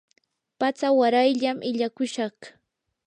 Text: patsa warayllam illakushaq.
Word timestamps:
patsa 0.59 0.87
warayllam 0.99 1.57
illakushaq. 1.69 2.37